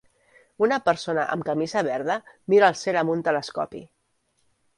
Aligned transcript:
Una 0.67 0.77
persona 0.87 1.25
amb 1.35 1.45
camisa 1.49 1.83
verda 1.89 2.15
mira 2.55 2.71
al 2.73 2.79
cel 2.81 2.99
amb 3.03 3.15
un 3.17 3.23
telescopi. 3.29 3.85